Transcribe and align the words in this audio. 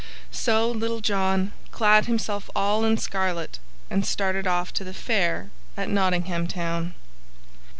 So 0.31 0.67
Little 0.71 0.99
John 1.01 1.51
clad 1.69 2.07
himself 2.07 2.49
all 2.55 2.83
in 2.85 2.97
scarlet 2.97 3.59
and 3.87 4.03
started 4.03 4.47
off 4.47 4.73
to 4.73 4.83
the 4.83 4.95
Fair 4.95 5.51
at 5.77 5.91
Nottingham 5.91 6.47
Town. 6.47 6.95